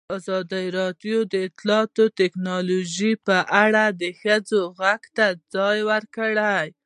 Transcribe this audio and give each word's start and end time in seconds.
ازادي 0.17 0.65
راډیو 0.79 1.17
د 1.31 1.33
اطلاعاتی 1.47 2.05
تکنالوژي 2.21 3.11
په 3.27 3.37
اړه 3.63 3.83
د 4.01 4.03
ښځو 4.21 4.59
غږ 4.79 5.01
ته 5.17 5.27
ځای 5.53 5.79
ورکړی. 5.91 6.65